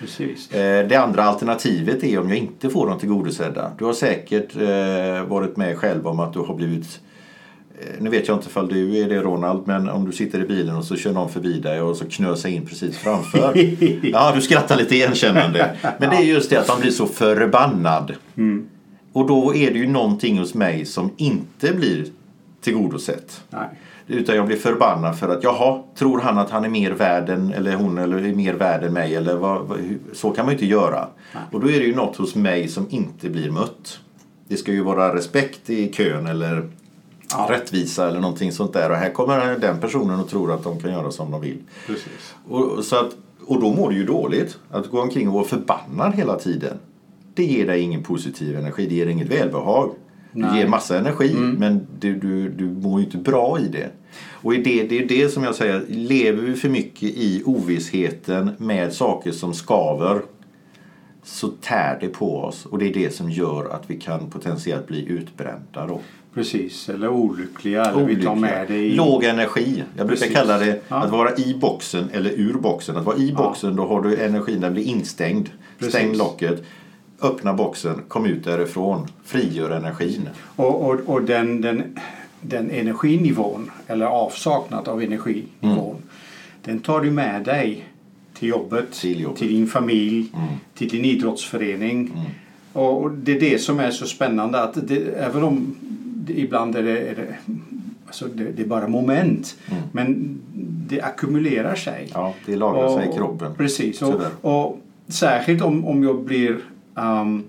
[0.00, 0.50] Precis.
[0.52, 3.70] Eh, Det andra alternativet är om jag inte får dem tillgodosedda.
[3.78, 7.00] Du har säkert eh, varit med själv om att du har blivit
[7.80, 10.46] eh, nu vet jag inte ifall du är det Ronald, men om du sitter i
[10.46, 13.52] bilen och så kör någon förbi dig och så knör sig in precis framför.
[14.02, 15.76] Ja, du skrattar lite igenkännande.
[15.98, 18.14] Men det är just det att man blir så förbannad.
[19.12, 22.04] Och då är det ju någonting hos mig som inte blir
[22.60, 23.40] tillgodosett.
[23.50, 23.66] Nej.
[24.08, 27.52] Utan jag blir förbannad för att jaha, tror han att han är mer värd än,
[27.52, 29.14] eller hon eller är mer värd än mig?
[29.14, 29.78] Eller vad, vad,
[30.12, 31.08] så kan man ju inte göra.
[31.52, 33.98] Och då är det ju något hos mig som inte blir mött.
[34.48, 36.68] Det ska ju vara respekt i kön eller
[37.30, 37.46] Ja.
[37.50, 38.90] rättvisa eller någonting sånt där.
[38.90, 41.58] Och här kommer den personen och tror att de kan göra som de vill.
[41.86, 42.34] Precis.
[42.48, 43.10] Och, så att,
[43.46, 44.58] och då mår du ju dåligt.
[44.70, 46.78] Att gå omkring och vara förbannad hela tiden.
[47.34, 49.90] Det ger dig ingen positiv energi, det ger inget välbehag.
[50.36, 50.58] Det Nej.
[50.60, 53.90] ger massa energi men du, du, du mår ju inte bra i det.
[54.42, 58.50] Och i det, det är det som jag säger, lever vi för mycket i ovissheten
[58.58, 60.20] med saker som skaver
[61.22, 64.86] så tär det på oss och det är det som gör att vi kan potentiellt
[64.86, 65.86] bli utbrända.
[65.86, 66.00] Då.
[66.34, 67.84] Precis, eller olyckliga.
[67.84, 68.94] Eller vi tar med det i...
[68.94, 69.82] Låg energi.
[69.96, 70.36] Jag brukar Precis.
[70.36, 70.96] kalla det Ja.
[70.96, 72.96] att vara i boxen eller ur boxen.
[72.96, 75.48] Att vara i boxen då har du energin, den blir instängd.
[75.78, 75.94] Precis.
[75.94, 76.64] Stäng locket.
[77.22, 79.06] Öppna boxen, kom ut därifrån.
[79.24, 80.28] Frigör energin.
[80.56, 81.82] Och, och, och den, den,
[82.40, 85.96] den energinivån, eller avsaknad av energinivån,
[86.64, 87.84] den tar du med dig
[88.34, 89.38] till jobbet, Till jobbet.
[89.38, 90.32] din familj,
[90.74, 92.12] till din idrottsförening.
[92.72, 95.74] Och och det är det som är så spännande att det, även om
[96.04, 97.34] det, ibland är det, är det,
[98.06, 99.56] alltså det, det är bara moment,
[99.92, 100.38] men
[100.88, 102.10] det ackumulerar sig.
[102.14, 103.54] Ja, det lagrar sig i kroppen.
[103.54, 104.02] Precis.
[104.02, 106.58] Och, och särskilt om, om jag blir
[106.96, 107.44] um,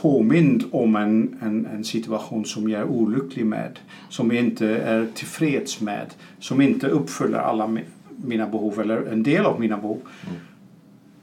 [0.00, 3.78] påmind om en, en, en situation som jag är olycklig med,
[4.08, 6.06] som jag inte är tillfreds med,
[6.38, 7.84] som inte uppfyller alla mi-
[8.24, 10.00] mina behov eller en del av mina behov,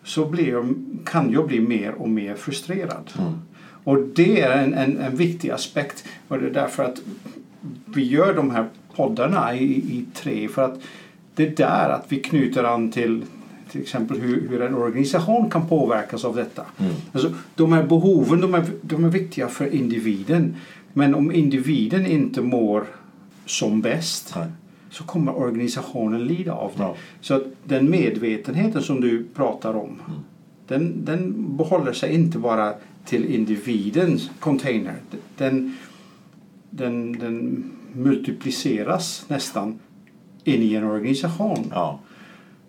[0.04, 0.74] så blir jag,
[1.06, 3.12] kan jag bli mer och mer frustrerad.
[3.84, 7.02] Och det är en, en, en viktig aspekt och det är därför att
[7.86, 10.80] vi gör de här poddarna i, i tre för att
[11.36, 13.24] det är där att vi knyter an till
[13.72, 16.66] till exempel hur, hur en organisation kan påverkas av detta.
[17.12, 20.56] Alltså, de här behoven de är, de är viktiga för individen
[20.94, 22.86] men om individen inte mår
[23.46, 24.48] som bäst Nej.
[24.90, 26.84] så kommer organisationen lida av det.
[26.84, 26.96] Ja.
[27.22, 30.02] Så att den medvetenheten som du pratar om
[30.68, 32.74] den, den behåller sig inte bara
[33.06, 34.96] till individens container.
[35.38, 35.76] Den,
[36.70, 39.80] den, den multipliceras nästan
[40.44, 41.72] in i en organisation.
[41.72, 42.00] Ja.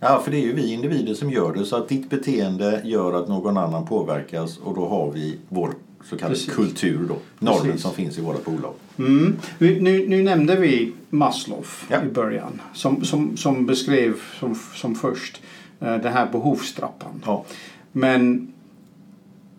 [0.00, 1.64] Ja, för det är ju vi individer som gör det.
[1.64, 5.70] Så att ditt beteende gör att någon annan påverkas och då har vi vår
[6.04, 6.54] så kallade Precis.
[6.54, 7.16] kultur då.
[7.38, 8.72] Normen som finns i våra bolag.
[8.98, 9.36] Mm.
[9.58, 12.02] Nu, nu, nu nämnde vi Maslow Ja.
[12.02, 15.42] i början som, som, som beskrev som, som först
[15.80, 17.22] eh, den här behovstrappan.
[17.26, 17.44] Ja.
[17.92, 18.52] Men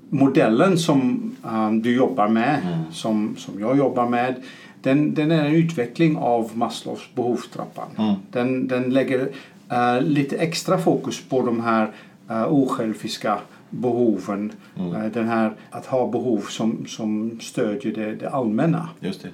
[0.09, 2.79] modellen som eh, du jobbar med, Mm.
[2.91, 4.35] som, som jag jobbar med,
[4.81, 7.87] den, den är en utveckling av Maslows behovstrappan.
[7.97, 8.13] Mm.
[8.31, 9.29] Den, den lägger
[9.71, 11.91] eh, lite extra fokus på de här
[12.31, 14.51] uh, osjälviska behoven.
[14.77, 14.95] Mm.
[14.95, 18.89] Eh, den här att ha behov som, som stödjer det, det allmänna.
[18.99, 19.29] Just det.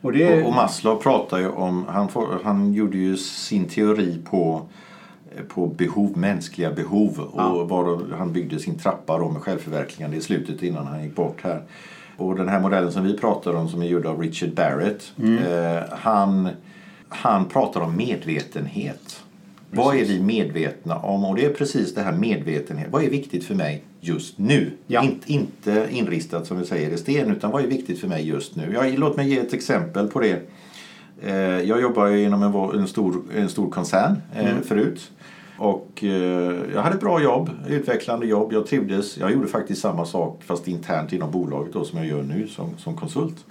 [0.00, 3.64] Och det är, Och, och Maslow pratar ju om, han, får, han gjorde ju sin
[3.64, 4.62] teori på,
[5.48, 7.64] på behov, mänskliga behov och Ja.
[7.64, 11.62] var han byggde sin trappa då med självförverkligande i slutet innan han gick bort här.
[12.16, 15.98] Och den här modellen som vi pratar om som är gjord av Richard Barrett, eh,
[15.98, 16.48] han,
[17.08, 19.21] han pratar om medvetenhet.
[19.74, 21.24] Vad är vi medvetna om?
[21.24, 22.88] Och det är precis det här medvetenhet.
[22.90, 24.70] Vad är viktigt för mig just nu?
[24.86, 25.02] Ja.
[25.02, 28.56] Inte, inte inristat som vi säger i sten utan vad är viktigt för mig just
[28.56, 28.72] nu?
[28.72, 30.40] Jag, låt mig ge ett exempel på det.
[31.22, 35.10] Eh, jag jobbar ju inom en, en, stor, en stor koncern eh, förut.
[35.58, 38.52] Och eh, jag hade ett bra jobb, utvecklande jobb.
[38.52, 39.18] Jag trivdes.
[39.18, 42.78] Jag gjorde faktiskt samma sak fast internt inom bolaget då, som jag gör nu som,
[42.78, 43.44] som konsult.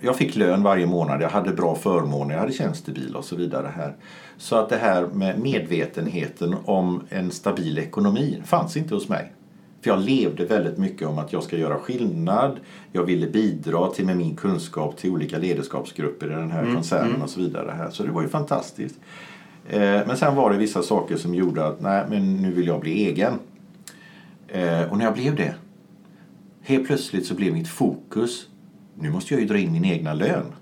[0.00, 3.72] Jag fick lön varje månad, jag hade bra förmåner, jag hade tjänstebil och så vidare
[3.76, 3.94] här.
[4.38, 9.32] Så att det här med medvetenheten om en stabil ekonomi fanns inte hos mig.
[9.80, 12.56] För jag levde väldigt mycket om att jag ska göra skillnad.
[12.92, 17.30] Jag ville bidra till med min kunskap till olika ledarskapsgrupper i den här koncernen och
[17.30, 17.74] så vidare.
[17.76, 17.90] Här.
[17.90, 19.00] Så det var ju fantastiskt.
[19.68, 22.80] Eh, men sen var det vissa saker som gjorde att nej, men nu vill jag
[22.80, 23.38] bli egen.
[24.48, 25.54] Eh, och när jag blev det,
[26.62, 28.48] helt plötsligt så blev mitt fokus,
[28.94, 30.52] nu måste jag ju dra in min egna lön.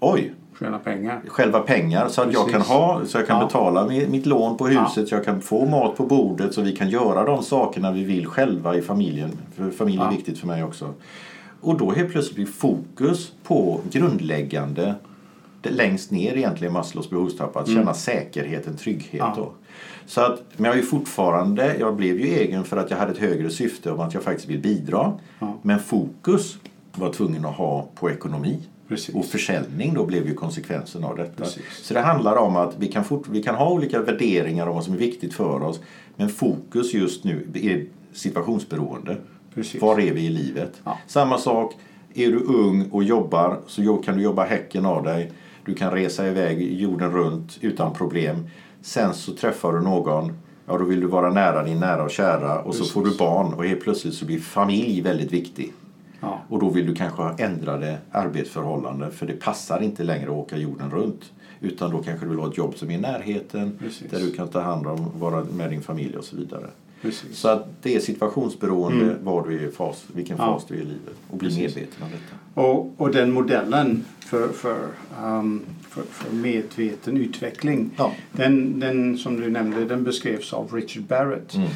[0.00, 1.20] Oj, tjäna pengar.
[1.28, 2.52] själva pengar så att jag Precis.
[2.68, 3.44] kan ha så jag kan Ja.
[3.46, 6.88] betala mi- mitt lån på huset, jag kan få mat på bordet så vi kan
[6.90, 9.30] göra de sakerna vi vill själva i familjen.
[9.56, 10.10] För familj är Ja.
[10.10, 10.94] viktigt för mig också.
[11.60, 14.94] Och då helt plötsligt blir fokus på grundläggande
[15.62, 19.20] längst ner egentligen Maslows behovstrappa, att känna säkerheten, trygghet.
[19.22, 19.26] Mm.
[19.26, 19.34] Ja.
[19.36, 19.52] Då.
[20.06, 23.12] Så att, men jag är ju fortfarande, jag blev ju egen för att jag hade
[23.12, 25.12] ett högre syfte om att jag faktiskt vill bidra.
[25.38, 25.54] Ja.
[25.62, 26.58] Men fokus
[26.94, 28.58] var tvungen att ha på ekonomi.
[28.88, 29.14] Precis.
[29.14, 31.44] Och försäljning då blev ju konsekvensen av detta.
[31.44, 31.64] Precis.
[31.82, 34.84] Så det handlar om att vi kan, fort, vi kan ha olika värderingar om vad
[34.84, 35.80] som är viktigt för oss.
[36.16, 39.16] Men fokus just nu är situationsberoende.
[39.54, 39.82] Precis.
[39.82, 40.80] Var är vi i livet?
[40.84, 40.98] Ja.
[41.06, 41.74] Samma sak,
[42.14, 45.32] är du ung och jobbar så kan du jobba häcken av dig.
[45.64, 48.46] Du kan resa iväg jorden runt utan problem.
[48.82, 50.32] Sen så träffar du någon,
[50.66, 52.94] ja då vill du vara nära din nära och kära och så Precis.
[52.94, 55.72] får du barn och helt plötsligt så blir familj väldigt viktig.
[56.20, 56.42] Ja.
[56.48, 60.56] Och då vill du kanske ha ändrade arbetsförhållanden för det passar inte längre att åka
[60.56, 61.32] jorden runt.
[61.60, 64.10] Utan då kanske du vill ha ett jobb som är i närheten Precis.
[64.10, 66.66] där du kan ta hand om, vara med din familj och så vidare.
[67.02, 67.36] Precis.
[67.38, 69.24] Så att det är situationsberoende Mm.
[69.24, 70.44] var du är fas, vilken Ja.
[70.46, 71.62] fas du är i livet och bli Precis.
[71.76, 72.60] medveten om detta.
[72.68, 74.78] Och, och den modellen för, för,
[75.24, 78.12] um, för, för medveten utveckling, Ja.
[78.32, 81.54] den, den som du nämnde, den beskrevs av Richard Barrett.
[81.54, 81.68] Mm.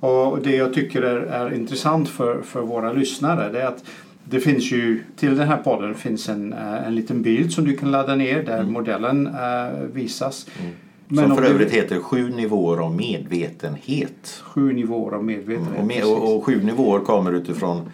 [0.00, 3.84] Och det jag tycker är, är intressant för, för våra lyssnare det är att
[4.24, 7.76] det finns ju, till den här podden finns en, eh, en liten bild som du
[7.76, 10.46] kan ladda ner där modellen eh, visas.
[10.60, 10.72] Mm.
[11.08, 14.42] Men som om för du- övrigt heter Sju nivåer av medvetenhet.
[14.42, 15.78] Sju nivåer av medvetenhet.
[15.78, 17.90] Och, med, och, och sju nivåer kommer utifrån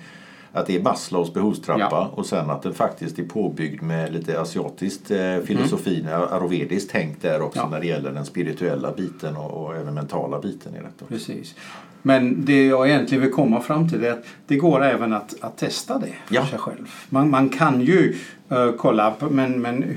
[0.55, 2.11] att det är Maslows behovstrappa Ja.
[2.15, 7.43] och sen att den faktiskt är påbyggd med lite asiatiskt eh, filosofi, ayurvediskt tänk där
[7.43, 7.69] också Ja.
[7.69, 11.05] när det gäller den spirituella biten och, och även mentala biten i detta.
[11.09, 11.55] Precis.
[12.03, 15.57] Men det jag egentligen vill komma fram till är att det går även att, att
[15.59, 16.47] testa det för Ja.
[16.47, 16.91] sig själv.
[17.09, 18.17] Man, man kan ju
[18.49, 19.97] eh, kolla på, men, men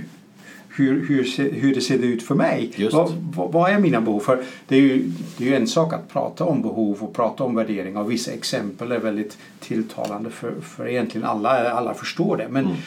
[0.78, 2.90] hur, hur, hur det ser ut för mig.
[2.94, 4.20] Vad, vad, vad är mina behov?
[4.20, 7.44] För det är, ju, det är ju en sak att prata om behov och prata
[7.44, 11.72] om värdering och vissa exempel är väldigt tilltalande för, för egentligen alla.
[11.72, 12.48] Alla förstår det.
[12.50, 12.78] Men Mm.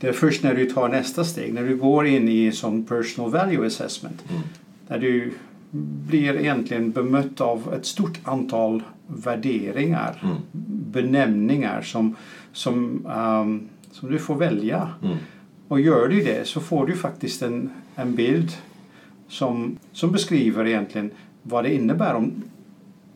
[0.00, 2.84] det är först när du tar nästa steg, när du går in i en sån
[2.84, 4.42] personal value assessment Mm.
[4.88, 5.32] där du
[6.08, 10.36] blir egentligen bemött av ett stort antal värderingar, Mm.
[10.92, 12.16] benämningar som,
[12.52, 14.88] som, ehm, som du får välja.
[15.04, 15.16] Mm.
[15.70, 18.52] Och gör du det så får du faktiskt en, en bild
[19.28, 21.10] som, som beskriver egentligen
[21.42, 22.42] vad det innebär om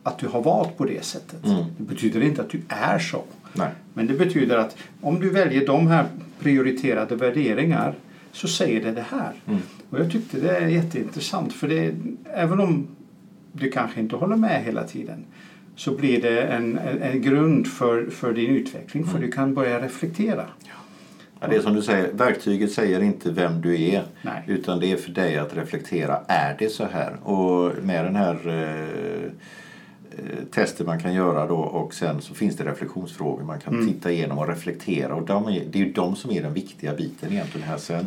[0.03, 1.45] att du har valt på det sättet.
[1.45, 1.65] Mm.
[1.79, 3.23] Det betyder inte att du är så.
[3.53, 3.69] Nej.
[3.95, 6.07] Men det betyder att om du väljer de här
[6.39, 7.95] prioriterade värderingar
[8.33, 9.33] så säger det det här.
[9.47, 9.61] Mm.
[9.91, 11.95] Och jag tyckte det är jätteintressant för det,
[12.35, 12.87] även om
[13.53, 15.25] du kanske inte håller med hela tiden
[15.77, 19.81] så blir det en, en, en grund för, för din utveckling för du kan börja
[19.81, 20.47] reflektera.
[20.65, 20.84] Ja,
[21.51, 24.43] det är som du säger, verktyget säger inte vem du är Nej.
[24.47, 27.17] utan det är för dig att reflektera, är det så här?
[27.23, 29.25] Och med den här eh,
[30.19, 33.87] eh, testen man kan göra då och sen så finns det reflektionsfrågor man kan Mm.
[33.89, 36.95] titta igenom och reflektera och de är, det är ju de som är den viktiga
[36.95, 38.07] biten egentligen här sen.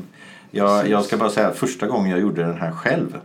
[0.52, 3.18] Jag, jag ska bara säga att första gången jag gjorde den här själv,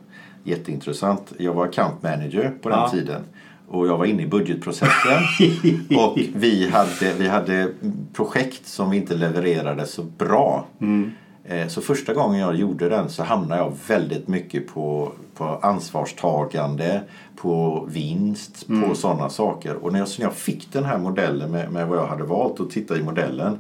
[0.45, 2.89] jätteintressant, jag var account manager på den Ja.
[2.91, 3.23] tiden
[3.69, 5.23] och jag var inne i budgetprocessen
[5.99, 7.69] och vi hade, vi hade
[8.13, 10.67] projekt som vi inte levererade så bra.
[10.81, 11.11] Mm.
[11.45, 17.01] Eh, Så första gången jag gjorde den så hamnade jag väldigt mycket på, på ansvarstagande,
[17.37, 18.89] på vinst, Mm.
[18.89, 19.75] på sådana saker.
[19.77, 22.61] Och när jag, när jag fick den här modellen med, med vad jag hade valt
[22.61, 23.59] och titta i modellen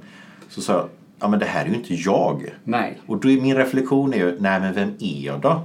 [0.49, 0.89] så sa jag,
[1.21, 2.55] ja men det här är ju inte jag.
[2.65, 2.99] Nej.
[3.07, 5.61] Och då är min reflektion är ju, nej men vem är jag då?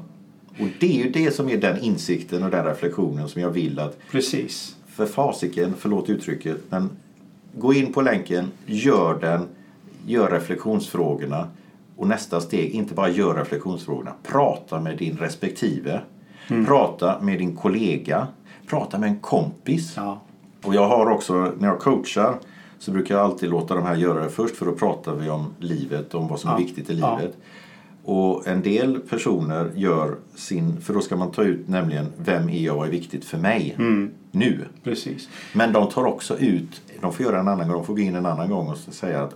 [0.59, 3.79] Och det är ju det som är den insikten och den reflektionen som jag vill
[3.79, 4.75] att Precis.
[4.87, 6.89] för fasiken, förlåt uttrycket, men
[7.57, 9.47] gå in på länken, gör den,
[10.05, 11.47] gör reflektionsfrågorna
[11.95, 16.01] och nästa steg, inte bara gör reflektionsfrågorna, prata med din respektive,
[16.67, 18.27] prata med din kollega,
[18.67, 19.93] prata med en kompis.
[19.95, 20.21] Ja.
[20.63, 22.35] Och jag har också, när jag coachar
[22.79, 25.53] så brukar jag alltid låta de här göra det först för då pratar vi om
[25.59, 26.57] livet, om vad som är Ja.
[26.57, 27.19] viktigt i Ja.
[28.09, 32.59] Och en del personer gör sin, för då ska man ta ut nämligen vem är
[32.59, 34.11] jag och är viktigt för mig Mm.
[34.31, 34.65] nu.
[34.83, 35.29] Precis.
[35.53, 38.15] Men de tar också ut, de får göra en annan gång, de får gå in
[38.15, 39.35] en annan gång och säga att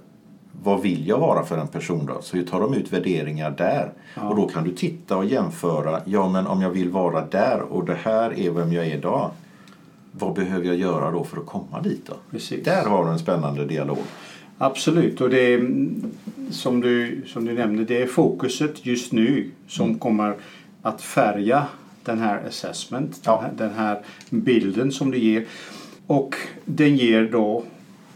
[0.63, 2.21] vad vill jag vara för en person då?
[2.21, 3.93] Så tar de ut värderingar där.
[4.15, 4.29] Ja.
[4.29, 7.85] Och då kan du titta och jämföra, ja men om jag vill vara där och
[7.85, 9.31] det här är vem jag är idag.
[10.11, 12.13] Vad behöver jag göra då för att komma dit då?
[12.31, 12.65] Precis.
[12.65, 13.97] Där har du en spännande dialog.
[14.63, 16.03] Absolut, och det är mm,
[16.51, 19.99] som du, som du nämnde, det är fokuset just nu som Mm.
[19.99, 20.35] kommer
[20.81, 21.65] att färga
[22.03, 23.43] den här assessment, Ja.
[23.57, 25.45] den, här, den här bilden som du ger.
[26.07, 27.63] Och den ger då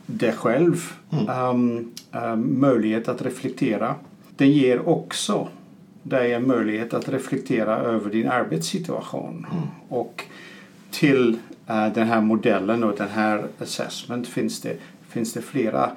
[0.05, 1.29] dig själv Mm.
[1.29, 3.95] ehm, ehm, möjlighet att reflektera.
[4.37, 5.47] Den ger också
[6.03, 9.45] dig en möjlighet att reflektera över din arbetssituation.
[9.51, 9.63] Mm.
[9.89, 10.23] Och
[10.91, 14.77] till eh, den här modellen och den här assessment finns det,
[15.09, 15.91] finns det flera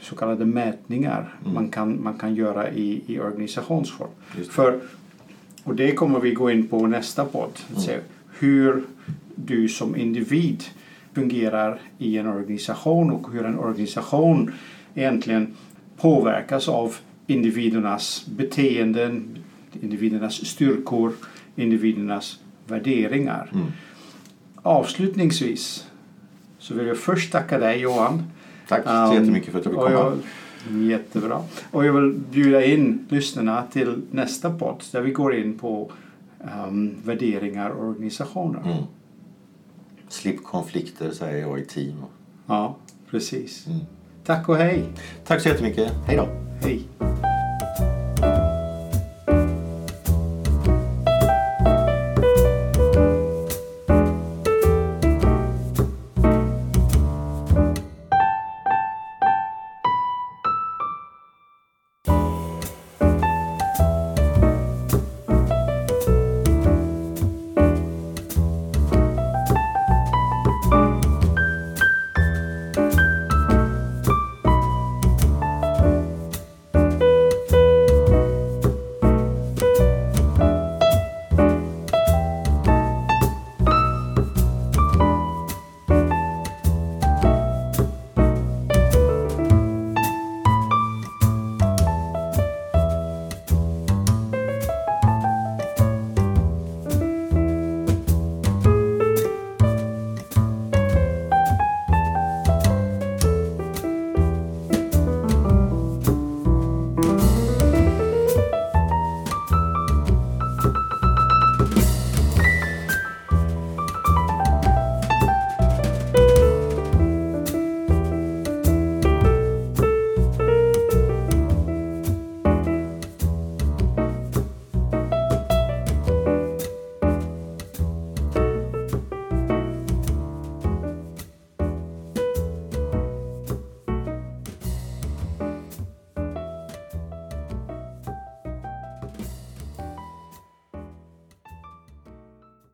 [0.00, 4.10] så kallade mätningar man, kan, man kan göra i, i organisationsform.
[4.50, 4.80] För,
[5.64, 7.58] och det kommer vi gå in på nästa podd.
[7.74, 7.98] Att se
[8.38, 8.84] hur
[9.34, 10.64] du som individ
[11.12, 14.52] fungerar i en organisation och hur en organisation
[14.94, 15.56] egentligen
[15.96, 16.96] påverkas av
[17.26, 19.38] individernas beteenden,
[19.82, 21.12] individernas styrkor,
[21.56, 23.50] individernas värderingar.
[23.54, 23.66] Mm.
[24.62, 25.86] Avslutningsvis
[26.58, 28.22] så vill jag först tacka dig Johan.
[28.68, 29.90] Tack så Um, jättemycket för att du fick komma.
[29.90, 30.18] jag,
[30.82, 31.42] jättebra.
[31.70, 35.90] Och jag vill bjuda in lyssnarna till nästa podd där vi går in på
[36.66, 38.60] um, värderingar och organisationer.
[38.64, 38.84] Mm.
[40.08, 41.94] Slipp konflikter säger jag i team.
[42.46, 42.76] Ja,
[43.10, 43.66] precis.
[43.66, 43.78] Mm.
[44.24, 44.84] Tack och hej!
[45.26, 45.92] Tack så jättemycket.
[46.06, 46.28] Hej då!
[46.62, 46.82] Hej!